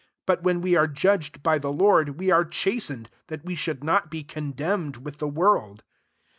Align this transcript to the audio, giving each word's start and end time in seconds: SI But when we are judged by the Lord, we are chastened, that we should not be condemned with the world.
SI 0.01 0.07
But 0.25 0.41
when 0.41 0.61
we 0.61 0.75
are 0.75 0.87
judged 0.87 1.43
by 1.43 1.59
the 1.59 1.71
Lord, 1.71 2.19
we 2.19 2.31
are 2.31 2.43
chastened, 2.43 3.07
that 3.27 3.45
we 3.45 3.53
should 3.53 3.83
not 3.83 4.09
be 4.09 4.23
condemned 4.23 4.97
with 4.97 5.17
the 5.17 5.27
world. 5.27 5.83